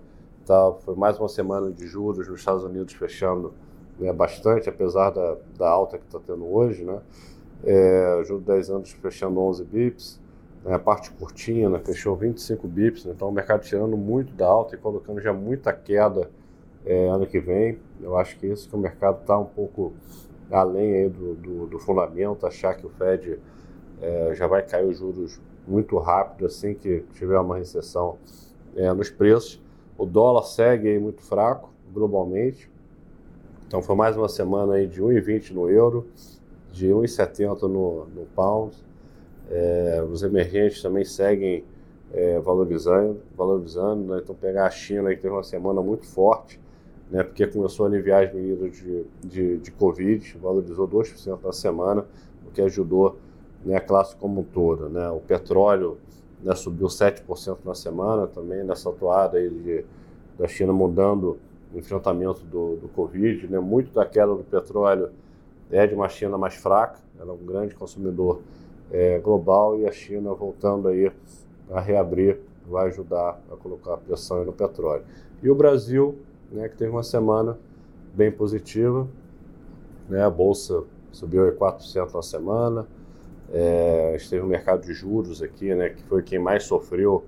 Tá, 0.46 0.72
foi 0.80 0.94
mais 0.94 1.18
uma 1.18 1.28
semana 1.28 1.70
de 1.70 1.86
juros 1.86 2.26
nos 2.28 2.38
Estados 2.40 2.64
Unidos 2.64 2.94
fechando 2.94 3.52
né, 3.98 4.12
bastante, 4.12 4.68
apesar 4.68 5.10
da, 5.10 5.36
da 5.58 5.68
alta 5.68 5.98
que 5.98 6.06
está 6.06 6.18
tendo 6.18 6.46
hoje. 6.46 6.84
Né? 6.84 7.00
É, 7.64 8.22
juros 8.24 8.44
de 8.44 8.52
10 8.52 8.70
anos 8.70 8.90
fechando 8.92 9.40
11 9.40 9.64
bips. 9.64 10.20
Né, 10.68 10.74
a 10.74 10.78
parte 10.78 11.10
curtinha 11.12 11.70
fechou 11.78 12.14
25 12.14 12.68
bips, 12.68 13.06
né, 13.06 13.12
então 13.16 13.26
o 13.26 13.32
mercado 13.32 13.62
tirando 13.62 13.96
muito 13.96 14.34
da 14.34 14.46
alta 14.46 14.74
e 14.74 14.78
colocando 14.78 15.18
já 15.18 15.32
muita 15.32 15.72
queda 15.72 16.30
é, 16.84 17.08
ano 17.08 17.26
que 17.26 17.40
vem. 17.40 17.78
Eu 18.02 18.18
acho 18.18 18.38
que 18.38 18.46
isso 18.46 18.68
que 18.68 18.76
o 18.76 18.78
mercado 18.78 19.22
está 19.22 19.38
um 19.38 19.46
pouco 19.46 19.94
além 20.50 21.08
do, 21.08 21.34
do, 21.34 21.66
do 21.68 21.78
fundamento, 21.78 22.46
achar 22.46 22.74
que 22.74 22.84
o 22.84 22.90
Fed 22.90 23.38
é, 24.02 24.34
já 24.34 24.46
vai 24.46 24.62
cair 24.62 24.84
os 24.84 24.98
juros 24.98 25.40
muito 25.66 25.96
rápido 25.96 26.44
assim 26.44 26.74
que 26.74 27.00
tiver 27.14 27.38
uma 27.38 27.56
recessão 27.56 28.18
é, 28.76 28.92
nos 28.92 29.08
preços. 29.08 29.62
O 29.96 30.04
dólar 30.04 30.42
segue 30.42 30.98
muito 30.98 31.22
fraco 31.22 31.70
globalmente. 31.90 32.70
Então 33.66 33.80
foi 33.80 33.96
mais 33.96 34.18
uma 34.18 34.28
semana 34.28 34.74
aí 34.74 34.86
de 34.86 35.02
1,20 35.02 35.52
no 35.52 35.70
euro, 35.70 36.06
de 36.70 36.88
1,70 36.88 37.62
no, 37.62 38.04
no 38.04 38.26
pound. 38.36 38.76
É, 39.50 40.04
os 40.10 40.22
emergentes 40.22 40.82
também 40.82 41.04
seguem 41.04 41.64
é, 42.12 42.38
valorizando, 42.38 43.20
valorizando 43.36 44.14
né? 44.14 44.20
então 44.22 44.34
pegar 44.34 44.66
a 44.66 44.70
China 44.70 45.10
que 45.10 45.20
teve 45.20 45.32
uma 45.32 45.42
semana 45.42 45.80
muito 45.80 46.06
forte, 46.06 46.60
né? 47.10 47.22
porque 47.22 47.46
começou 47.46 47.86
a 47.86 47.88
aliviar 47.88 48.24
as 48.24 48.34
medidas 48.34 48.76
de, 48.76 49.04
de, 49.24 49.56
de 49.58 49.70
Covid, 49.72 50.36
valorizou 50.38 50.86
2% 50.88 51.38
na 51.42 51.52
semana, 51.52 52.04
o 52.46 52.50
que 52.50 52.60
ajudou 52.62 53.16
né, 53.64 53.76
a 53.76 53.80
classe 53.80 54.16
como 54.16 54.40
um 54.40 54.44
todo. 54.44 54.88
Né? 54.88 55.08
O 55.10 55.20
petróleo 55.20 55.98
né, 56.42 56.54
subiu 56.54 56.86
7% 56.86 57.58
na 57.64 57.74
semana 57.74 58.26
também, 58.26 58.62
nessa 58.64 58.90
atuada 58.90 59.38
aí 59.38 59.48
de, 59.48 59.84
da 60.38 60.46
China 60.46 60.72
mudando 60.72 61.38
o 61.74 61.78
enfrentamento 61.78 62.44
do, 62.44 62.76
do 62.76 62.88
Covid. 62.88 63.46
Né? 63.48 63.58
Muito 63.58 63.92
da 63.92 64.06
queda 64.06 64.34
do 64.34 64.44
petróleo 64.44 65.10
é 65.70 65.86
de 65.86 65.94
uma 65.94 66.08
China 66.08 66.38
mais 66.38 66.54
fraca, 66.54 66.98
ela 67.18 67.30
é 67.30 67.34
um 67.34 67.44
grande 67.44 67.74
consumidor 67.74 68.40
é, 68.90 69.18
global 69.18 69.78
e 69.78 69.86
a 69.86 69.92
China 69.92 70.32
voltando 70.34 70.88
aí 70.88 71.10
a 71.70 71.80
reabrir 71.80 72.40
vai 72.66 72.88
ajudar 72.88 73.40
a 73.50 73.56
colocar 73.56 73.96
pressão 73.96 74.44
no 74.44 74.52
petróleo. 74.52 75.04
E 75.42 75.50
o 75.50 75.54
Brasil, 75.54 76.18
né, 76.50 76.68
que 76.68 76.76
teve 76.76 76.90
uma 76.90 77.02
semana 77.02 77.58
bem 78.14 78.30
positiva, 78.30 79.06
né, 80.08 80.22
a 80.22 80.30
bolsa 80.30 80.84
subiu 81.12 81.50
4% 81.52 82.14
na 82.14 82.22
semana, 82.22 82.86
é, 83.52 84.12
a 84.14 84.18
gente 84.18 84.30
teve 84.30 84.44
o 84.44 84.48
mercado 84.48 84.82
de 84.82 84.92
juros 84.92 85.42
aqui, 85.42 85.74
né, 85.74 85.90
que 85.90 86.02
foi 86.04 86.22
quem 86.22 86.38
mais 86.38 86.64
sofreu, 86.64 87.24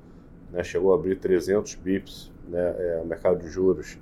né, 0.51 0.63
chegou 0.63 0.93
a 0.93 0.97
abrir 0.97 1.17
300 1.19 1.75
bips, 1.77 2.31
né, 2.49 2.75
é, 2.79 3.01
o 3.03 3.07
mercado 3.07 3.39
de 3.41 3.49
juros 3.49 3.99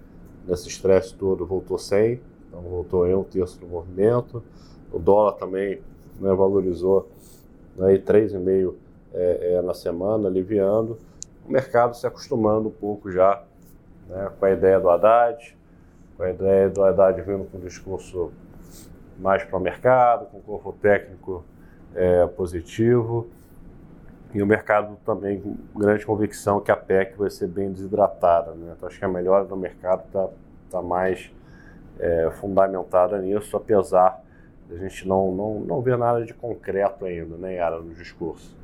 nesse 0.46 0.68
estresse 0.68 1.14
todo 1.14 1.44
voltou 1.44 1.78
100, 1.78 2.20
então 2.48 2.62
voltou 2.62 3.06
em 3.06 3.14
um 3.14 3.22
terço 3.22 3.60
do 3.60 3.66
movimento. 3.66 4.42
O 4.90 4.98
dólar 4.98 5.32
também 5.32 5.82
né, 6.18 6.32
valorizou 6.34 7.08
né, 7.78 7.96
3,5 7.96 8.74
é, 9.14 9.54
é, 9.54 9.62
na 9.62 9.74
semana, 9.74 10.28
aliviando. 10.28 10.98
O 11.46 11.52
mercado 11.52 11.96
se 11.96 12.06
acostumando 12.06 12.68
um 12.68 12.72
pouco 12.72 13.10
já 13.10 13.42
né, 14.08 14.30
com 14.38 14.44
a 14.44 14.50
ideia 14.50 14.78
do 14.78 14.88
Haddad, 14.90 15.56
com 16.16 16.22
a 16.22 16.30
ideia 16.30 16.68
do 16.68 16.82
Haddad 16.82 17.20
vindo 17.22 17.44
com 17.50 17.58
um 17.58 17.60
discurso 17.60 18.32
mais 19.18 19.44
para 19.44 19.56
o 19.56 19.60
mercado, 19.60 20.26
com 20.26 20.40
corpo 20.40 20.72
técnico 20.80 21.44
é, 21.94 22.26
positivo, 22.26 23.28
e 24.32 24.42
o 24.42 24.46
mercado 24.46 24.96
também 25.04 25.40
com 25.40 25.56
grande 25.78 26.04
convicção 26.04 26.60
que 26.60 26.70
a 26.70 26.76
PEC 26.76 27.16
vai 27.16 27.30
ser 27.30 27.48
bem 27.48 27.72
desidratada. 27.72 28.52
Né? 28.52 28.74
Então, 28.76 28.88
acho 28.88 28.98
que 28.98 29.04
a 29.04 29.08
melhora 29.08 29.44
do 29.44 29.56
mercado 29.56 30.04
está 30.06 30.28
tá 30.70 30.82
mais 30.82 31.30
é, 31.98 32.30
fundamentada 32.32 33.18
nisso, 33.18 33.56
apesar 33.56 34.07
a 34.70 34.76
gente 34.76 35.06
não, 35.06 35.32
não, 35.32 35.60
não 35.60 35.80
ver 35.80 35.96
nada 35.96 36.24
de 36.24 36.34
concreto 36.34 37.04
ainda, 37.04 37.36
né, 37.36 37.54
Yara, 37.54 37.80
no 37.80 37.94
discurso. 37.94 38.56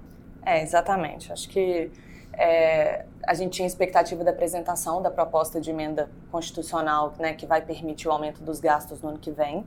É, 0.44 0.62
exatamente. 0.62 1.32
Acho 1.32 1.48
que 1.48 1.90
é, 2.34 3.06
a 3.26 3.34
gente 3.34 3.52
tinha 3.52 3.66
expectativa 3.66 4.22
da 4.22 4.30
apresentação 4.30 5.00
da 5.00 5.10
proposta 5.10 5.60
de 5.60 5.70
emenda 5.70 6.10
constitucional 6.30 7.14
né, 7.18 7.32
que 7.32 7.46
vai 7.46 7.62
permitir 7.62 8.08
o 8.08 8.12
aumento 8.12 8.42
dos 8.42 8.60
gastos 8.60 9.00
no 9.00 9.10
ano 9.10 9.18
que 9.18 9.30
vem. 9.30 9.64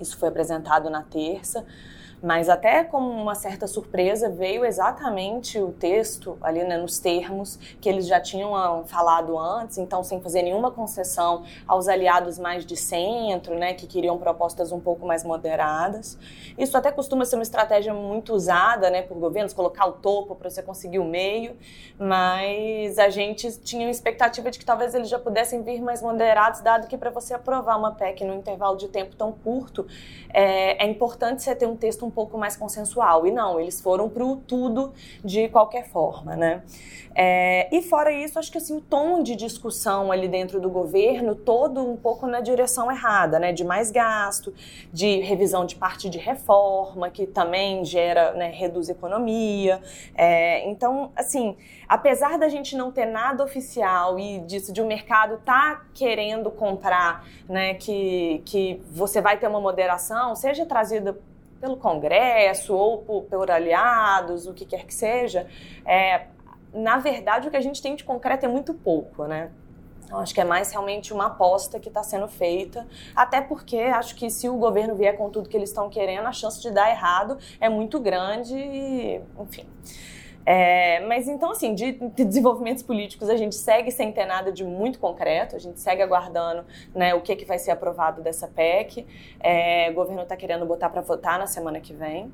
Isso 0.00 0.18
foi 0.18 0.28
apresentado 0.28 0.90
na 0.90 1.02
terça. 1.02 1.64
Mas 2.22 2.48
até 2.48 2.84
como 2.84 3.10
uma 3.10 3.34
certa 3.34 3.66
surpresa 3.66 4.30
veio 4.30 4.64
exatamente 4.64 5.58
o 5.58 5.72
texto 5.72 6.38
ali 6.40 6.62
né, 6.62 6.76
nos 6.76 7.00
termos 7.00 7.58
que 7.80 7.88
eles 7.88 8.06
já 8.06 8.20
tinham 8.20 8.54
ah, 8.54 8.84
falado 8.86 9.36
antes, 9.36 9.76
então 9.76 10.04
sem 10.04 10.20
fazer 10.20 10.42
nenhuma 10.42 10.70
concessão 10.70 11.42
aos 11.66 11.88
aliados 11.88 12.38
mais 12.38 12.64
de 12.64 12.76
centro, 12.76 13.58
né, 13.58 13.74
que 13.74 13.88
queriam 13.88 14.16
propostas 14.18 14.70
um 14.70 14.78
pouco 14.78 15.04
mais 15.04 15.24
moderadas. 15.24 16.16
Isso 16.56 16.76
até 16.78 16.92
costuma 16.92 17.24
ser 17.24 17.34
uma 17.34 17.42
estratégia 17.42 17.92
muito 17.92 18.32
usada, 18.32 18.88
né, 18.88 19.02
por 19.02 19.18
governos 19.18 19.52
colocar 19.52 19.86
o 19.86 19.92
topo 19.92 20.36
para 20.36 20.48
você 20.48 20.62
conseguir 20.62 21.00
o 21.00 21.04
meio, 21.04 21.56
mas 21.98 23.00
a 23.00 23.10
gente 23.10 23.50
tinha 23.58 23.86
uma 23.86 23.90
expectativa 23.90 24.48
de 24.48 24.60
que 24.60 24.64
talvez 24.64 24.94
eles 24.94 25.08
já 25.08 25.18
pudessem 25.18 25.62
vir 25.62 25.82
mais 25.82 26.00
moderados, 26.00 26.60
dado 26.60 26.86
que 26.86 26.96
para 26.96 27.10
você 27.10 27.34
aprovar 27.34 27.76
uma 27.76 27.92
PEC 27.92 28.24
num 28.24 28.36
intervalo 28.38 28.76
de 28.76 28.86
tempo 28.86 29.16
tão 29.16 29.32
curto, 29.32 29.88
é, 30.32 30.84
é 30.84 30.88
importante 30.88 31.42
você 31.42 31.54
ter 31.56 31.66
um 31.66 31.76
texto 31.76 32.06
um 32.06 32.11
pouco 32.12 32.38
mais 32.38 32.56
consensual. 32.56 33.26
E 33.26 33.32
não, 33.32 33.58
eles 33.58 33.80
foram 33.80 34.08
para 34.08 34.24
o 34.24 34.36
tudo 34.36 34.92
de 35.24 35.48
qualquer 35.48 35.88
forma, 35.88 36.36
né? 36.36 36.62
É, 37.14 37.68
e 37.74 37.82
fora 37.82 38.10
isso, 38.10 38.38
acho 38.38 38.50
que 38.50 38.58
assim, 38.58 38.76
o 38.76 38.80
tom 38.80 39.22
de 39.22 39.36
discussão 39.36 40.10
ali 40.10 40.28
dentro 40.28 40.60
do 40.60 40.70
governo, 40.70 41.34
todo 41.34 41.86
um 41.86 41.96
pouco 41.96 42.26
na 42.26 42.40
direção 42.40 42.90
errada, 42.90 43.38
né? 43.38 43.52
De 43.52 43.64
mais 43.64 43.90
gasto, 43.90 44.54
de 44.92 45.20
revisão 45.20 45.66
de 45.66 45.76
parte 45.76 46.08
de 46.08 46.18
reforma, 46.18 47.10
que 47.10 47.26
também 47.26 47.84
gera, 47.84 48.32
né, 48.32 48.50
reduz 48.50 48.88
economia. 48.88 49.80
É, 50.14 50.68
então, 50.68 51.12
assim, 51.16 51.56
apesar 51.88 52.38
da 52.38 52.48
gente 52.48 52.76
não 52.76 52.90
ter 52.90 53.06
nada 53.06 53.44
oficial 53.44 54.18
e 54.18 54.40
disso 54.40 54.72
de 54.72 54.80
o 54.80 54.84
um 54.84 54.88
mercado 54.88 55.38
tá 55.44 55.84
querendo 55.94 56.50
comprar, 56.50 57.26
né, 57.48 57.74
que, 57.74 58.42
que 58.44 58.80
você 58.90 59.20
vai 59.20 59.38
ter 59.38 59.46
uma 59.46 59.60
moderação, 59.60 60.34
seja 60.34 60.64
trazida 60.64 61.18
pelo 61.62 61.76
Congresso 61.76 62.74
ou 62.74 62.98
por, 62.98 63.22
por 63.22 63.48
aliados, 63.48 64.48
o 64.48 64.52
que 64.52 64.66
quer 64.66 64.84
que 64.84 64.92
seja, 64.92 65.46
é, 65.86 66.26
na 66.74 66.98
verdade 66.98 67.46
o 67.46 67.50
que 67.52 67.56
a 67.56 67.60
gente 67.60 67.80
tem 67.80 67.94
de 67.94 68.02
concreto 68.02 68.44
é 68.44 68.48
muito 68.48 68.74
pouco, 68.74 69.26
né? 69.26 69.52
Então, 70.04 70.18
acho 70.18 70.34
que 70.34 70.40
é 70.40 70.44
mais 70.44 70.72
realmente 70.72 71.12
uma 71.12 71.26
aposta 71.26 71.78
que 71.78 71.86
está 71.88 72.02
sendo 72.02 72.26
feita, 72.26 72.86
até 73.14 73.40
porque 73.40 73.78
acho 73.78 74.16
que 74.16 74.28
se 74.28 74.48
o 74.48 74.56
governo 74.56 74.96
vier 74.96 75.16
com 75.16 75.30
tudo 75.30 75.48
que 75.48 75.56
eles 75.56 75.70
estão 75.70 75.88
querendo, 75.88 76.26
a 76.26 76.32
chance 76.32 76.60
de 76.60 76.70
dar 76.70 76.90
errado 76.90 77.38
é 77.60 77.68
muito 77.68 78.00
grande, 78.00 79.20
enfim. 79.38 79.64
É, 80.44 81.00
mas 81.06 81.28
então, 81.28 81.52
assim, 81.52 81.74
de, 81.74 81.92
de, 81.92 82.24
desenvolvimentos 82.24 82.82
políticos, 82.82 83.28
a 83.28 83.36
gente 83.36 83.54
segue 83.54 83.90
sem 83.90 84.10
ter 84.12 84.26
nada 84.26 84.50
de 84.50 84.64
muito 84.64 84.98
concreto, 84.98 85.54
a 85.54 85.58
gente 85.58 85.78
segue 85.78 86.02
aguardando 86.02 86.64
né, 86.94 87.14
o 87.14 87.20
que, 87.20 87.36
que 87.36 87.44
vai 87.44 87.58
ser 87.58 87.70
aprovado 87.70 88.22
dessa 88.22 88.48
PEC. 88.48 89.06
É, 89.40 89.88
o 89.90 89.94
governo 89.94 90.22
está 90.22 90.36
querendo 90.36 90.66
botar 90.66 90.90
para 90.90 91.00
votar 91.00 91.38
na 91.38 91.46
semana 91.46 91.80
que 91.80 91.92
vem. 91.92 92.32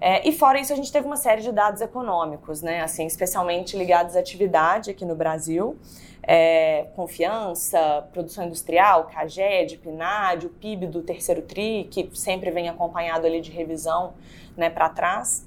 É, 0.00 0.28
e 0.28 0.32
fora 0.32 0.60
isso, 0.60 0.72
a 0.72 0.76
gente 0.76 0.92
teve 0.92 1.06
uma 1.06 1.16
série 1.16 1.40
de 1.40 1.50
dados 1.50 1.80
econômicos, 1.80 2.60
né, 2.60 2.82
assim, 2.82 3.06
especialmente 3.06 3.76
ligados 3.76 4.14
à 4.16 4.20
atividade 4.20 4.90
aqui 4.90 5.04
no 5.04 5.14
Brasil. 5.14 5.78
É, 6.28 6.88
confiança, 6.96 8.06
produção 8.12 8.44
industrial, 8.46 9.04
CAGED, 9.04 9.78
PNAD, 9.78 10.46
o 10.46 10.50
PIB 10.50 10.88
do 10.88 11.00
terceiro 11.00 11.40
TRI, 11.40 11.84
que 11.88 12.10
sempre 12.14 12.50
vem 12.50 12.68
acompanhado 12.68 13.26
ali 13.26 13.40
de 13.40 13.52
revisão 13.52 14.14
né, 14.56 14.68
para 14.68 14.88
trás 14.88 15.45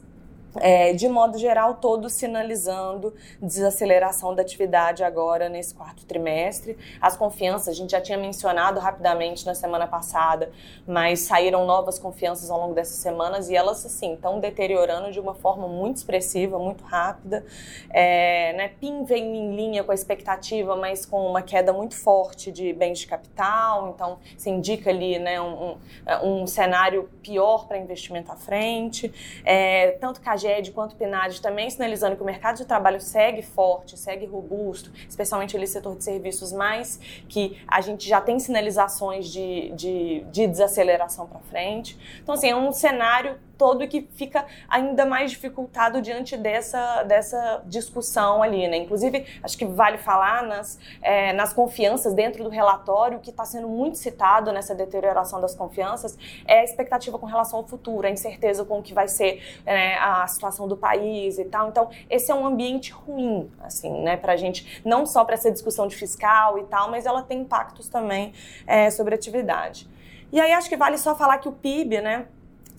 é, 0.59 0.93
de 0.93 1.07
modo 1.07 1.37
geral, 1.37 1.75
todos 1.75 2.13
sinalizando 2.13 3.13
desaceleração 3.41 4.33
da 4.35 4.41
atividade 4.41 5.03
agora 5.03 5.49
nesse 5.49 5.73
quarto 5.73 6.05
trimestre. 6.05 6.77
As 7.01 7.15
confianças, 7.15 7.69
a 7.69 7.73
gente 7.73 7.91
já 7.91 8.01
tinha 8.01 8.17
mencionado 8.17 8.79
rapidamente 8.79 9.45
na 9.45 9.55
semana 9.55 9.87
passada, 9.87 10.51
mas 10.85 11.21
saíram 11.21 11.65
novas 11.65 11.99
confianças 11.99 12.49
ao 12.49 12.59
longo 12.59 12.73
dessas 12.73 12.97
semanas 12.97 13.49
e 13.49 13.55
elas, 13.55 13.85
assim, 13.85 14.13
estão 14.13 14.39
deteriorando 14.39 15.11
de 15.11 15.19
uma 15.19 15.33
forma 15.33 15.67
muito 15.67 15.97
expressiva, 15.97 16.57
muito 16.59 16.83
rápida. 16.83 17.45
É, 17.89 18.53
né, 18.53 18.67
PIN 18.79 19.03
vem 19.03 19.37
em 19.37 19.55
linha 19.55 19.83
com 19.83 19.91
a 19.91 19.95
expectativa, 19.95 20.75
mas 20.75 21.05
com 21.05 21.25
uma 21.25 21.41
queda 21.41 21.73
muito 21.73 21.95
forte 21.95 22.51
de 22.51 22.73
bens 22.73 22.99
de 22.99 23.07
capital, 23.07 23.89
então 23.89 24.19
se 24.37 24.49
indica 24.49 24.89
ali 24.89 25.19
né, 25.19 25.39
um, 25.41 25.77
um, 26.23 26.41
um 26.41 26.47
cenário 26.47 27.09
pior 27.21 27.67
para 27.67 27.77
investimento 27.77 28.31
à 28.31 28.35
frente. 28.35 29.11
É, 29.43 29.91
tanto 29.99 30.21
que 30.21 30.29
a 30.29 30.37
CAGED 30.49 30.71
quanto 30.71 30.95
PNAD 30.95 31.41
também 31.41 31.69
sinalizando 31.69 32.15
que 32.15 32.21
o 32.21 32.25
mercado 32.25 32.57
de 32.57 32.65
trabalho 32.65 32.99
segue 32.99 33.41
forte, 33.41 33.97
segue 33.97 34.25
robusto, 34.25 34.91
especialmente 35.07 35.55
ali 35.55 35.67
setor 35.67 35.95
de 35.95 36.03
serviços, 36.03 36.51
mais 36.51 36.99
que 37.27 37.61
a 37.67 37.81
gente 37.81 38.07
já 38.07 38.19
tem 38.19 38.39
sinalizações 38.39 39.27
de, 39.27 39.69
de, 39.71 40.25
de 40.31 40.47
desaceleração 40.47 41.27
para 41.27 41.39
frente. 41.41 41.97
Então, 42.21 42.35
assim, 42.35 42.49
é 42.49 42.55
um 42.55 42.71
cenário 42.71 43.37
todo 43.59 43.85
que 43.89 44.07
fica 44.13 44.45
ainda 44.69 45.05
mais 45.05 45.31
dificultado 45.31 46.01
diante 46.01 46.37
dessa, 46.37 47.03
dessa 47.03 47.61
discussão 47.65 48.41
ali, 48.41 48.69
né? 48.69 48.77
Inclusive, 48.77 49.25
acho 49.43 49.57
que 49.57 49.65
vale 49.65 49.97
falar 49.97 50.43
nas, 50.43 50.79
é, 51.01 51.33
nas 51.33 51.51
confianças 51.51 52.13
dentro 52.13 52.41
do 52.41 52.49
relatório, 52.49 53.19
que 53.19 53.29
está 53.29 53.43
sendo 53.43 53.67
muito 53.67 53.97
citado 53.97 54.53
nessa 54.53 54.73
deterioração 54.73 55.41
das 55.41 55.53
confianças, 55.53 56.17
é 56.47 56.61
a 56.61 56.63
expectativa 56.63 57.19
com 57.19 57.25
relação 57.25 57.59
ao 57.59 57.67
futuro, 57.67 58.07
a 58.07 58.09
incerteza 58.09 58.63
com 58.63 58.79
o 58.79 58.81
que 58.81 58.93
vai 58.93 59.09
ser 59.09 59.43
é, 59.65 59.95
a 59.95 60.25
situação 60.27 60.65
do 60.65 60.77
país 60.77 61.37
e 61.37 61.43
tal. 61.43 61.67
Então, 61.67 61.89
esse 62.09 62.31
é 62.31 62.35
um 62.35 62.45
ambiente 62.45 62.93
ruim, 62.93 63.51
assim, 63.61 63.91
né, 64.01 64.15
para 64.15 64.33
a 64.33 64.37
gente, 64.37 64.81
não 64.85 65.05
só 65.05 65.25
para 65.25 65.33
essa 65.33 65.51
discussão 65.51 65.85
de 65.85 65.97
fiscal 65.97 66.57
e 66.57 66.63
tal, 66.63 66.89
mas 66.89 67.05
ela 67.05 67.21
tem 67.21 67.41
impactos 67.41 67.89
também 67.89 68.31
é, 68.65 68.89
sobre 68.89 69.13
a 69.13 69.17
atividade. 69.17 69.89
E 70.31 70.39
aí 70.39 70.53
acho 70.53 70.69
que 70.69 70.77
vale 70.77 70.97
só 70.97 71.13
falar 71.13 71.39
que 71.39 71.49
o 71.49 71.51
PIB, 71.51 72.01
né, 72.01 72.27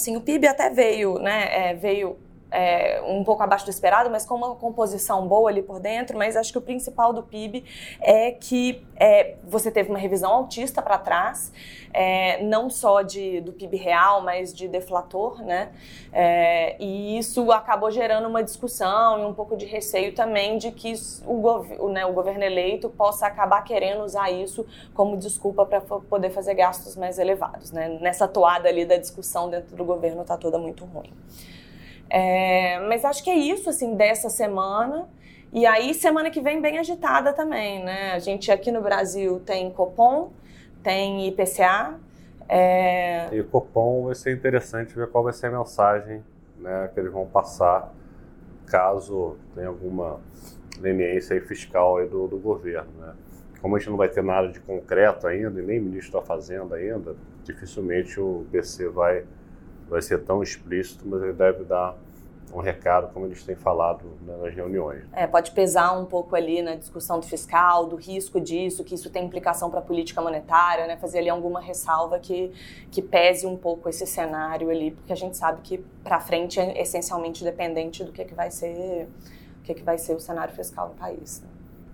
Sim, 0.00 0.16
o 0.16 0.20
PIB 0.22 0.46
até 0.46 0.70
veio, 0.70 1.18
né, 1.18 1.72
é, 1.72 1.74
veio 1.74 2.16
é, 2.50 3.00
um 3.06 3.22
pouco 3.24 3.42
abaixo 3.42 3.64
do 3.64 3.70
esperado, 3.70 4.10
mas 4.10 4.26
com 4.26 4.34
uma 4.34 4.54
composição 4.54 5.26
boa 5.26 5.50
ali 5.50 5.62
por 5.62 5.80
dentro. 5.80 6.18
Mas 6.18 6.36
acho 6.36 6.52
que 6.52 6.58
o 6.58 6.62
principal 6.62 7.12
do 7.12 7.22
PIB 7.22 7.64
é 8.00 8.32
que 8.32 8.84
é, 8.96 9.36
você 9.44 9.70
teve 9.70 9.88
uma 9.88 9.98
revisão 9.98 10.30
altista 10.30 10.82
para 10.82 10.98
trás, 10.98 11.52
é, 11.92 12.42
não 12.42 12.68
só 12.68 13.02
de, 13.02 13.40
do 13.40 13.52
PIB 13.52 13.76
real, 13.76 14.22
mas 14.22 14.52
de 14.52 14.68
deflator, 14.68 15.42
né? 15.42 15.70
É, 16.12 16.76
e 16.82 17.18
isso 17.18 17.50
acabou 17.52 17.90
gerando 17.90 18.28
uma 18.28 18.42
discussão 18.42 19.20
e 19.20 19.24
um 19.24 19.32
pouco 19.32 19.56
de 19.56 19.64
receio 19.64 20.14
também 20.14 20.58
de 20.58 20.70
que 20.70 20.92
o, 21.24 21.40
gov 21.40 21.72
o, 21.78 21.88
né, 21.88 22.04
o 22.04 22.12
governo 22.12 22.42
eleito 22.42 22.90
possa 22.90 23.26
acabar 23.26 23.62
querendo 23.62 24.02
usar 24.02 24.30
isso 24.30 24.66
como 24.92 25.16
desculpa 25.16 25.64
para 25.64 25.80
poder 25.80 26.30
fazer 26.30 26.54
gastos 26.54 26.96
mais 26.96 27.18
elevados. 27.18 27.70
Né? 27.70 27.98
Nessa 28.00 28.26
toada 28.26 28.68
ali 28.68 28.84
da 28.84 28.96
discussão 28.96 29.48
dentro 29.48 29.76
do 29.76 29.84
governo 29.84 30.22
está 30.22 30.36
toda 30.36 30.58
muito 30.58 30.84
ruim. 30.84 31.12
É, 32.10 32.80
mas 32.88 33.04
acho 33.04 33.22
que 33.22 33.30
é 33.30 33.36
isso, 33.36 33.70
assim, 33.70 33.94
dessa 33.94 34.28
semana. 34.28 35.08
E 35.52 35.64
aí, 35.64 35.94
semana 35.94 36.30
que 36.30 36.40
vem, 36.40 36.60
bem 36.60 36.78
agitada 36.78 37.32
também, 37.32 37.82
né? 37.82 38.12
A 38.12 38.18
gente 38.18 38.50
aqui 38.50 38.70
no 38.70 38.82
Brasil 38.82 39.40
tem 39.40 39.70
Copom, 39.70 40.32
tem 40.82 41.28
IPCA. 41.28 41.94
É... 42.48 43.28
E 43.32 43.40
o 43.40 43.44
Copom 43.44 44.06
vai 44.06 44.14
ser 44.14 44.32
interessante 44.32 44.94
ver 44.94 45.08
qual 45.08 45.22
vai 45.22 45.32
ser 45.32 45.46
a 45.46 45.50
mensagem 45.58 46.22
né, 46.58 46.90
que 46.92 47.00
eles 47.00 47.12
vão 47.12 47.26
passar 47.26 47.92
caso 48.66 49.36
tenha 49.54 49.68
alguma 49.68 50.20
leniência 50.80 51.34
aí 51.34 51.40
fiscal 51.40 51.98
aí 51.98 52.08
do, 52.08 52.28
do 52.28 52.38
governo, 52.38 52.90
né? 52.98 53.14
Como 53.60 53.76
a 53.76 53.78
gente 53.78 53.90
não 53.90 53.96
vai 53.96 54.08
ter 54.08 54.22
nada 54.22 54.48
de 54.48 54.60
concreto 54.60 55.26
ainda, 55.26 55.60
e 55.60 55.64
nem 55.64 55.80
ministro 55.80 56.18
da 56.18 56.22
Fazenda 56.22 56.76
ainda, 56.76 57.14
dificilmente 57.44 58.18
o 58.18 58.46
BC 58.50 58.88
vai 58.88 59.24
vai 59.90 60.00
ser 60.00 60.22
tão 60.22 60.42
explícito, 60.42 61.06
mas 61.06 61.20
ele 61.22 61.32
deve 61.32 61.64
dar 61.64 61.96
um 62.52 62.60
recado, 62.60 63.12
como 63.12 63.26
eles 63.26 63.44
têm 63.44 63.54
falado 63.54 64.04
nas 64.26 64.52
reuniões. 64.54 65.04
É, 65.12 65.26
pode 65.26 65.52
pesar 65.52 65.92
um 65.92 66.04
pouco 66.04 66.34
ali 66.34 66.62
na 66.62 66.74
discussão 66.74 67.20
do 67.20 67.26
fiscal, 67.26 67.86
do 67.86 67.96
risco 67.96 68.40
disso, 68.40 68.82
que 68.82 68.94
isso 68.94 69.08
tem 69.08 69.24
implicação 69.24 69.70
para 69.70 69.78
a 69.78 69.82
política 69.82 70.20
monetária, 70.20 70.86
né? 70.86 70.96
fazer 70.96 71.18
ali 71.18 71.28
alguma 71.28 71.60
ressalva 71.60 72.18
que, 72.18 72.52
que 72.90 73.00
pese 73.00 73.46
um 73.46 73.56
pouco 73.56 73.88
esse 73.88 74.06
cenário 74.06 74.68
ali, 74.68 74.90
porque 74.90 75.12
a 75.12 75.16
gente 75.16 75.36
sabe 75.36 75.60
que 75.62 75.78
para 76.02 76.18
frente 76.20 76.58
é 76.58 76.80
essencialmente 76.82 77.44
dependente 77.44 78.02
do 78.02 78.10
que, 78.10 78.24
que 78.24 78.34
vai 78.34 78.50
ser 78.50 79.08
o 79.58 79.62
que, 79.62 79.74
que 79.74 79.82
vai 79.82 79.98
ser 79.98 80.14
o 80.14 80.20
cenário 80.20 80.52
fiscal 80.54 80.88
do 80.88 80.94
país. 80.94 81.42
Né? 81.42 81.48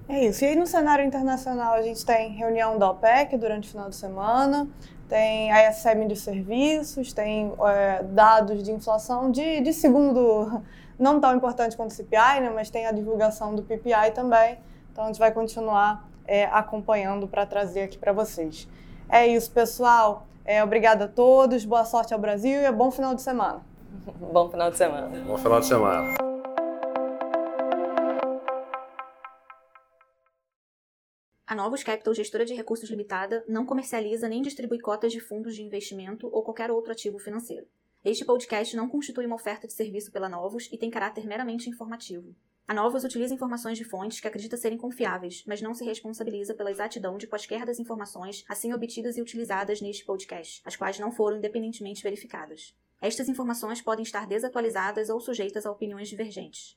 É 0.09 0.25
isso. 0.25 0.45
E 0.45 0.49
aí 0.49 0.57
no 0.57 0.67
cenário 0.67 1.05
internacional 1.05 1.75
a 1.75 1.83
gente 1.83 2.07
tem 2.07 2.31
reunião 2.31 2.79
da 2.79 2.91
OPEC 2.91 3.37
durante 3.37 3.69
o 3.69 3.71
final 3.73 3.91
de 3.91 3.97
semana, 3.97 4.69
tem 5.09 5.53
a 5.53 5.71
ISM 5.71 6.07
de 6.07 6.17
serviços, 6.17 7.13
tem 7.13 7.53
é, 7.67 8.03
dados 8.03 8.63
de 8.63 8.73
inflação 8.73 9.31
de, 9.31 9.61
de 9.61 9.73
segundo, 9.73 10.63
não 10.99 11.21
tão 11.21 11.35
importante 11.35 11.77
quanto 11.77 11.91
o 11.91 11.95
CPI, 11.95 12.41
né, 12.41 12.53
mas 12.55 12.71
tem 12.71 12.87
a 12.87 12.93
divulgação 12.93 13.55
do 13.55 13.63
PPI 13.63 14.13
também. 14.15 14.59
Então 14.93 15.05
a 15.05 15.07
gente 15.09 15.19
vai 15.19 15.31
continuar 15.31 16.09
é, 16.27 16.45
acompanhando 16.47 17.29
para 17.29 17.47
trazer 17.47 17.83
aqui 17.83 17.99
para 17.99 18.13
vocês. 18.13 18.69
É 19.09 19.27
isso, 19.27 19.51
pessoal. 19.51 20.27
É, 20.45 20.63
obrigada 20.63 21.05
a 21.05 21.09
todos, 21.09 21.65
boa 21.65 21.85
sorte 21.85 22.13
ao 22.15 22.21
Brasil 22.21 22.63
e 22.63 22.71
bom 22.73 22.91
final 22.91 23.15
de 23.15 23.23
semana. 23.23 23.61
bom 24.33 24.49
final 24.49 24.71
de 24.71 24.77
semana. 24.77 25.09
Bom 25.27 25.37
final 25.37 25.61
de 25.61 25.67
semana. 25.67 26.36
A 31.49 31.55
Novos 31.55 31.85
Capital, 31.85 32.13
gestora 32.13 32.45
de 32.45 32.55
recursos 32.55 32.91
limitada, 32.91 33.45
não 33.47 33.65
comercializa 33.65 34.29
nem 34.29 34.43
distribui 34.43 34.81
cotas 34.81 35.13
de 35.13 35.21
fundos 35.21 35.55
de 35.55 35.63
investimento 35.63 36.29
ou 36.33 36.43
qualquer 36.43 36.73
outro 36.73 36.91
ativo 36.91 37.21
financeiro. 37.21 37.69
Este 38.05 38.25
podcast 38.25 38.75
não 38.75 38.89
constitui 38.89 39.27
uma 39.27 39.37
oferta 39.37 39.65
de 39.65 39.73
serviço 39.73 40.11
pela 40.11 40.29
Novos 40.29 40.69
e 40.73 40.77
tem 40.77 40.91
caráter 40.91 41.25
meramente 41.25 41.71
informativo. 41.71 42.35
A 42.67 42.75
Novos 42.75 43.05
utiliza 43.05 43.33
informações 43.33 43.79
de 43.79 43.85
fontes 43.85 44.19
que 44.19 44.27
acredita 44.27 44.57
serem 44.57 44.77
confiáveis, 44.77 45.45
mas 45.47 45.63
não 45.63 45.73
se 45.73 45.85
responsabiliza 45.85 46.53
pela 46.53 46.73
exatidão 46.73 47.17
de 47.17 47.29
quaisquer 47.29 47.65
das 47.65 47.79
informações 47.79 48.45
assim 48.49 48.73
obtidas 48.73 49.17
e 49.17 49.23
utilizadas 49.23 49.81
neste 49.81 50.05
podcast, 50.05 50.61
as 50.65 50.75
quais 50.75 50.99
não 50.99 51.13
foram 51.13 51.39
independentemente 51.39 52.03
verificadas. 52.03 52.75
Estas 53.01 53.29
informações 53.29 53.81
podem 53.81 54.03
estar 54.03 54.27
desatualizadas 54.27 55.11
ou 55.11 55.21
sujeitas 55.21 55.65
a 55.65 55.71
opiniões 55.71 56.09
divergentes. 56.09 56.77